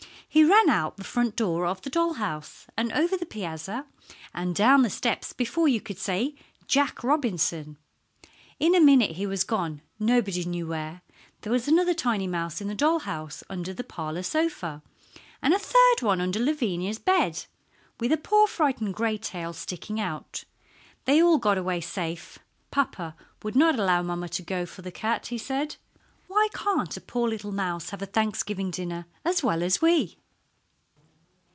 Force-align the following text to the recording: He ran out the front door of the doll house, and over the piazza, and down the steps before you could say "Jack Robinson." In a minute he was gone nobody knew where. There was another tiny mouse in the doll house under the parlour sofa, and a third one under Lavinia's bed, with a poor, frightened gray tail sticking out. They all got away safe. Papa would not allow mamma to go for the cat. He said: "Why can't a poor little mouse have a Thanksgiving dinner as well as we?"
He 0.33 0.45
ran 0.45 0.69
out 0.69 0.95
the 0.95 1.03
front 1.03 1.35
door 1.35 1.65
of 1.65 1.81
the 1.81 1.89
doll 1.89 2.13
house, 2.13 2.65
and 2.77 2.93
over 2.93 3.17
the 3.17 3.25
piazza, 3.25 3.85
and 4.33 4.55
down 4.55 4.81
the 4.81 4.89
steps 4.89 5.33
before 5.33 5.67
you 5.67 5.81
could 5.81 5.97
say 5.99 6.35
"Jack 6.67 7.03
Robinson." 7.03 7.77
In 8.57 8.73
a 8.73 8.79
minute 8.79 9.11
he 9.17 9.25
was 9.27 9.43
gone 9.43 9.81
nobody 9.99 10.45
knew 10.45 10.67
where. 10.67 11.01
There 11.41 11.51
was 11.51 11.67
another 11.67 11.93
tiny 11.93 12.27
mouse 12.27 12.61
in 12.61 12.69
the 12.69 12.75
doll 12.75 12.99
house 12.99 13.43
under 13.49 13.73
the 13.73 13.83
parlour 13.83 14.23
sofa, 14.23 14.81
and 15.41 15.53
a 15.53 15.59
third 15.59 15.97
one 16.01 16.21
under 16.21 16.39
Lavinia's 16.39 16.97
bed, 16.97 17.43
with 17.99 18.13
a 18.13 18.17
poor, 18.17 18.47
frightened 18.47 18.93
gray 18.93 19.17
tail 19.17 19.51
sticking 19.51 19.99
out. 19.99 20.45
They 21.03 21.21
all 21.21 21.39
got 21.39 21.57
away 21.57 21.81
safe. 21.81 22.39
Papa 22.71 23.17
would 23.43 23.57
not 23.57 23.77
allow 23.77 24.01
mamma 24.01 24.29
to 24.29 24.43
go 24.43 24.65
for 24.65 24.81
the 24.81 24.93
cat. 24.93 25.27
He 25.27 25.37
said: 25.37 25.75
"Why 26.29 26.47
can't 26.53 26.95
a 26.95 27.01
poor 27.01 27.27
little 27.27 27.51
mouse 27.51 27.89
have 27.89 28.01
a 28.01 28.05
Thanksgiving 28.05 28.71
dinner 28.71 29.07
as 29.25 29.43
well 29.43 29.61
as 29.61 29.81
we?" 29.81 30.17